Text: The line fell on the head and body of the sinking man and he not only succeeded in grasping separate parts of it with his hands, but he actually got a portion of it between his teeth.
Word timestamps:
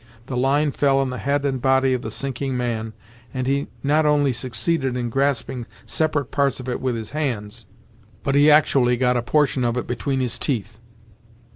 The 0.25 0.35
line 0.35 0.71
fell 0.71 0.97
on 0.97 1.11
the 1.11 1.19
head 1.19 1.45
and 1.45 1.61
body 1.61 1.93
of 1.93 2.01
the 2.01 2.09
sinking 2.09 2.57
man 2.57 2.93
and 3.35 3.45
he 3.45 3.67
not 3.83 4.03
only 4.03 4.33
succeeded 4.33 4.97
in 4.97 5.11
grasping 5.11 5.67
separate 5.85 6.31
parts 6.31 6.59
of 6.59 6.67
it 6.67 6.81
with 6.81 6.95
his 6.95 7.11
hands, 7.11 7.67
but 8.23 8.33
he 8.33 8.49
actually 8.49 8.97
got 8.97 9.15
a 9.15 9.21
portion 9.21 9.63
of 9.63 9.77
it 9.77 9.85
between 9.85 10.19
his 10.19 10.39
teeth. 10.39 10.79